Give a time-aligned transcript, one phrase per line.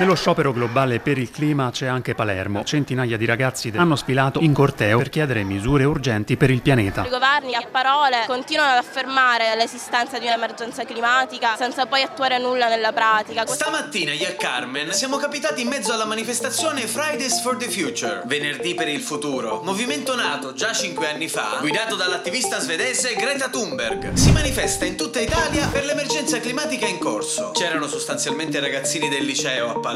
[0.00, 2.64] Nello sciopero globale per il clima c'è anche Palermo.
[2.64, 7.04] Centinaia di ragazzi hanno sfilato in corteo per chiedere misure urgenti per il pianeta.
[7.04, 12.70] I governi a parole continuano ad affermare l'esistenza di un'emergenza climatica senza poi attuare nulla
[12.70, 13.46] nella pratica.
[13.46, 18.72] Stamattina io e Carmen siamo capitati in mezzo alla manifestazione Fridays for the Future, venerdì
[18.72, 24.14] per il futuro, movimento nato già cinque anni fa, guidato dall'attivista svedese Greta Thunberg.
[24.14, 27.50] Si manifesta in tutta Italia per l'emergenza climatica in corso.
[27.50, 29.88] C'erano sostanzialmente ragazzini del liceo a Palermo.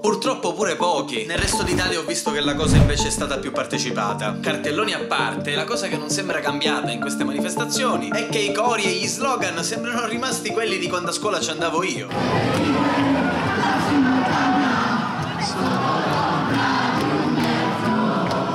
[0.00, 1.24] Purtroppo pure pochi.
[1.26, 4.36] Nel resto d'Italia ho visto che la cosa invece è stata più partecipata.
[4.40, 8.52] Cartelloni a parte, la cosa che non sembra cambiata in queste manifestazioni è che i
[8.52, 12.08] cori e gli slogan sembrano rimasti quelli di quando a scuola ci andavo io.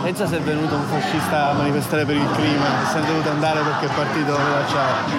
[0.03, 3.61] Pensa se è venuto un fascista a manifestare per il clima, se è dovuto andare
[3.61, 5.11] perché è partito la ciao.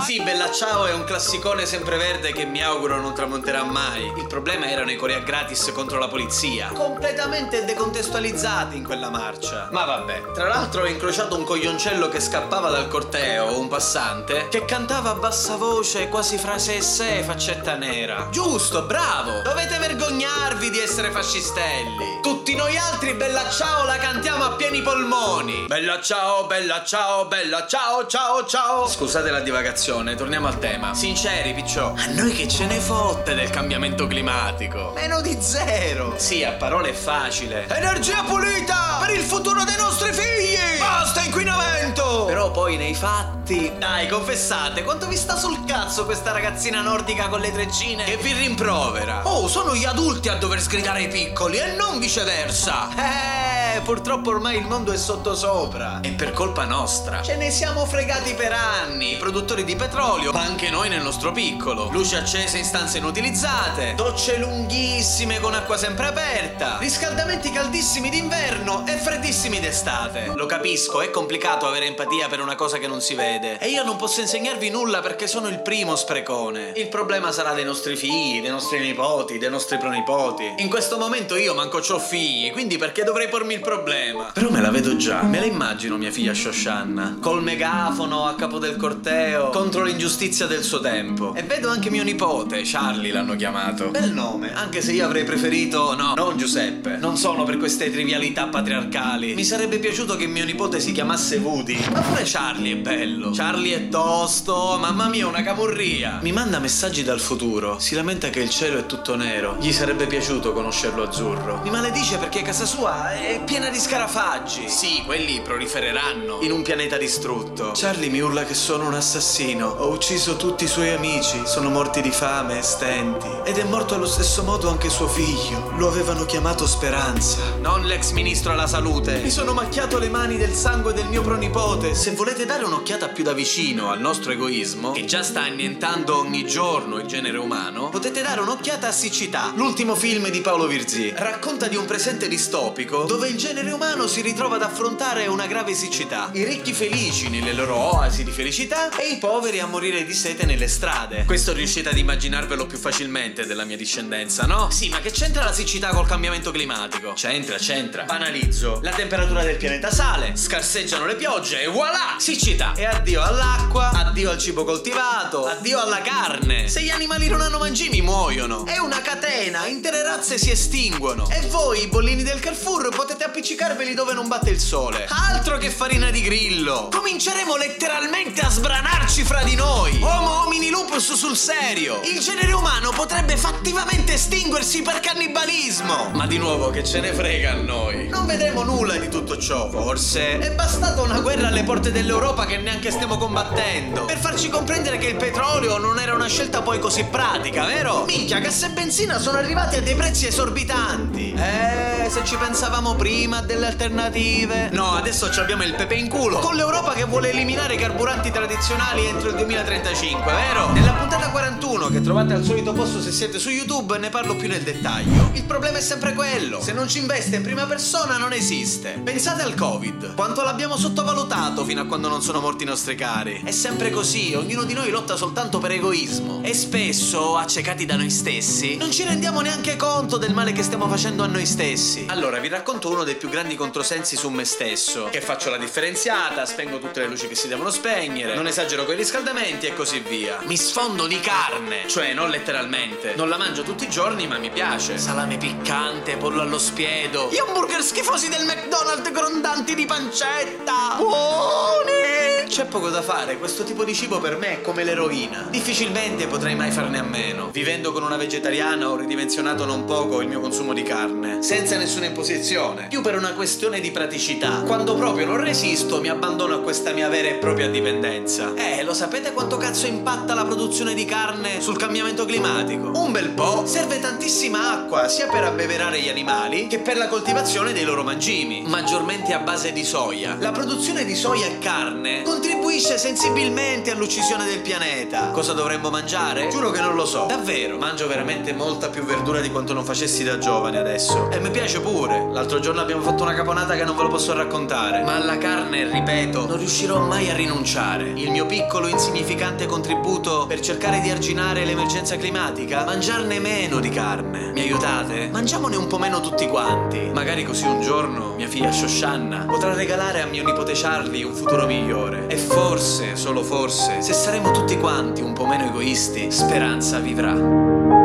[0.00, 4.12] Sì, Bella Ciao è un classicone sempreverde che mi auguro non tramonterà mai.
[4.16, 9.68] Il problema erano i Corea gratis contro la polizia, completamente decontestualizzati in quella marcia.
[9.70, 14.64] Ma vabbè, tra l'altro ho incrociato un coglioncello che scappava dal corteo, un passante, che
[14.64, 18.28] cantava a bassa voce, quasi fra sé e sé, faccetta nera.
[18.30, 19.42] Giusto, bravo!
[19.42, 22.20] Dovete vergognarvi di essere fascistelli.
[22.22, 25.66] Tutti noi altri Bella Ciao la cantiamo a pieni polmoni.
[25.66, 28.88] Bella Ciao, Bella Ciao, Bella Ciao, ciao, ciao.
[28.88, 30.94] Scusate la divagazione, torniamo al tema.
[30.94, 34.92] Sinceri, picciò, a noi che ce ne fotte del cambiamento climatico?
[34.94, 36.14] Meno di zero.
[36.16, 37.66] Sì, a parole è facile.
[37.68, 40.78] Energia pulita per il futuro dei nostri figli.
[40.78, 42.26] Basta inquinamento.
[42.26, 47.40] Però poi nei fatti, dai, confessate, quanto vi sta sul cazzo questa ragazzina nordica con
[47.40, 49.22] le treccine che vi rimprovera?
[49.24, 52.88] Oh, sono gli adulti a dover sgridare ai piccoli e non viceversa.
[52.94, 56.00] Eh, purtroppo ormai il mondo è sottosopra.
[56.02, 57.22] E per colpa nostra.
[57.22, 59.14] Ce ne siamo fregati per anni.
[59.14, 61.88] I produttori di petrolio, ma anche noi nel nostro piccolo.
[61.90, 63.94] Luci accese in stanze inutilizzate.
[63.94, 66.78] Docce lunghissime con acqua sempre aperta.
[66.78, 70.32] Riscaldamenti caldissimi d'inverno e freddissimi d'estate.
[70.34, 73.58] Lo capisco, è complicato avere empatia per una cosa che non si vede.
[73.58, 76.72] E io non posso insegnarvi nulla perché sono il primo sprecone.
[76.74, 80.54] Il problema sarà dei nostri figli, dei nostri nipoti, dei nostri pronipoti.
[80.58, 84.30] In questo momento io manco c'ho figli, quindi perché dovrei pormi il problema?
[84.32, 85.22] Però me la vedo già.
[85.22, 87.18] Me la immagino mia figlia Shoshanna.
[87.20, 91.34] Col megafono a capo del corteo contro l'ingiustizia del suo tempo.
[91.34, 93.88] E vedo anche mio nipote, Charlie l'hanno chiamato.
[93.88, 95.94] Bel nome, anche se io avrei preferito.
[95.94, 96.96] No, non Giuseppe.
[96.96, 99.34] Non sono per queste trivialità patriarcali.
[99.34, 101.78] Mi sarebbe piaciuto che mio nipote si chiamasse Woody.
[101.92, 103.30] Ma pure Charlie è bello.
[103.30, 104.76] Charlie è tosto.
[104.78, 106.18] Mamma mia, una camurria.
[106.22, 107.78] Mi manda messaggi dal futuro.
[107.78, 109.56] Si lamenta che il cielo è tutto nero.
[109.60, 111.60] Gli sarebbe piaciuto conoscerlo azzurro.
[111.62, 114.68] Mi maledice perché casa sua è piena di scarafaggi.
[114.68, 117.72] Sì, quelli prolifereranno in un pianeta distrutto.
[117.74, 119.66] Charlie mi urla che sono un assassino.
[119.66, 121.42] Ho ucciso tutti i suoi amici.
[121.46, 123.26] Sono morti di fame e stenti.
[123.44, 125.72] Ed è morto allo stesso modo anche suo figlio.
[125.78, 127.38] Lo avevano chiamato Speranza.
[127.60, 129.18] Non l'ex ministro alla salute.
[129.18, 131.96] Mi sono macchiato le mani del sangue del mio pronipote.
[131.96, 136.46] Se volete dare un'occhiata più da vicino al nostro egoismo, che già sta annientando ogni
[136.46, 141.12] giorno il genere umano, potete dare un'occhiata a Siccità, l'ultimo film di Paolo Virzì.
[141.16, 145.72] Racconta di un presente distopico dove il genere umano si ritrova ad affrontare una grave
[145.72, 146.28] siccità.
[146.34, 150.44] I ricchi felici nelle loro oasi di felicità e i poveri a morire di sete
[150.44, 151.24] nelle strade.
[151.24, 154.68] Questo riuscite ad immaginarvelo più facilmente della mia discendenza, no?
[154.70, 157.14] Sì, ma che c'entra la siccità col cambiamento climatico?
[157.14, 158.02] C'entra, c'entra.
[158.02, 158.80] Banalizzo.
[158.82, 162.16] La temperatura del pianeta sale, scarseggiano le piogge e voilà!
[162.18, 162.74] Siccità.
[162.76, 166.68] E addio all'acqua, addio al cibo coltivato, addio alla carne.
[166.68, 168.66] Se gli animali non hanno mangimi muoiono.
[168.66, 171.26] È una catena, intere razze si estinguono.
[171.30, 175.06] E voi, i bollini del Carrefour, potete appiccicarveli dove non batte il sole.
[175.08, 176.88] Altro che farina di grillo.
[176.90, 179.98] Cominceremo letteralmente a sbranarci fra di noi.
[180.02, 182.00] Homo homini lupus sul serio.
[182.02, 186.10] Il genere umano potrebbe fattivamente estinguersi per cannibalismo.
[186.12, 188.08] Ma di nuovo che ce ne frega a noi.
[188.08, 190.38] Non vedremo nulla di tutto ciò, forse.
[190.38, 194.06] È bastata una guerra alle porte dell'Europa che neanche stiamo combattendo.
[194.06, 198.04] Per farci comprendere che il petrolio non era una scelta poi così pratica, vero?
[198.06, 201.32] Minchia, gas e benzina sono arrivati a dei prezzi esorbitanti.
[201.32, 204.70] Eh, se ci pensavamo prima a delle alternative.
[204.72, 206.38] No, adesso ci abbiamo il pepe in culo.
[206.38, 210.72] Con l'Europa che vuole eliminare i carburanti tradizionali entro il 2035, vero?
[210.72, 214.48] Nella puntata 41, che trovate al solito posto se siete su YouTube, ne parlo più
[214.48, 215.30] nel dettaglio.
[215.34, 216.62] Il problema è sempre quello.
[216.62, 218.98] Se non ci investe in prima persona non esiste.
[219.04, 220.14] Pensate al Covid.
[220.14, 223.42] Quanto l'abbiamo sottovalutato fino a quando non sono morti i nostri cari.
[223.44, 226.40] È sempre così, ognuno di noi lotta soltanto per egoismo.
[226.42, 230.88] E spesso, accecati da noi stessi, non ci rendiamo neanche conto del male che stiamo
[230.88, 232.06] facendo a noi stessi.
[232.08, 235.08] Allora, vi racconto uno dei più grandi controsensi su me stesso.
[235.10, 238.94] Che faccio la differenziata, spengo tutte le luci che si devono spegnere, non esagero con
[238.94, 240.38] i riscaldamenti e così via.
[240.44, 241.88] Mi sfondo di carne.
[241.88, 243.14] Cioè, non letteralmente.
[243.16, 244.98] Non la mangio tutti i giorni, ma mi piace.
[244.98, 247.28] Salame piccante, pollo allo spiedo.
[247.30, 250.94] Gli hamburger schifosi del McDonald's grondanti di pancetta.
[250.96, 252.19] Buoni!
[252.50, 255.46] C'è poco da fare, questo tipo di cibo per me è come l'eroina.
[255.50, 257.48] Difficilmente potrei mai farne a meno.
[257.52, 262.06] Vivendo con una vegetariana ho ridimensionato non poco il mio consumo di carne, senza nessuna
[262.06, 264.62] imposizione, più per una questione di praticità.
[264.66, 268.52] Quando proprio non resisto, mi abbandono a questa mia vera e propria dipendenza.
[268.56, 272.90] Eh, lo sapete quanto cazzo impatta la produzione di carne sul cambiamento climatico?
[272.96, 273.64] Un bel po'.
[273.64, 278.64] Serve tantissima acqua, sia per abbeverare gli animali che per la coltivazione dei loro mangimi,
[278.66, 280.36] maggiormente a base di soia.
[280.40, 285.28] La produzione di soia e carne contribuisce sensibilmente all'uccisione del pianeta.
[285.28, 286.48] Cosa dovremmo mangiare?
[286.48, 287.26] Giuro che non lo so.
[287.26, 291.30] Davvero, mangio veramente molta più verdura di quanto non facessi da giovane adesso.
[291.30, 292.30] E mi piace pure.
[292.32, 295.02] L'altro giorno abbiamo fatto una caponata che non ve lo posso raccontare.
[295.02, 298.08] Ma alla carne, ripeto, non riuscirò mai a rinunciare.
[298.16, 302.84] Il mio piccolo insignificante contributo per cercare di arginare l'emergenza climatica?
[302.86, 304.52] Mangiarne meno di carne.
[304.52, 305.28] Mi aiutate?
[305.30, 307.10] Mangiamone un po' meno tutti quanti.
[307.12, 311.66] Magari così un giorno mia figlia Shoshanna potrà regalare a mio nipote Charlie un futuro
[311.66, 312.29] migliore.
[312.32, 317.99] E forse, solo forse, se saremo tutti quanti un po' meno egoisti, speranza vivrà.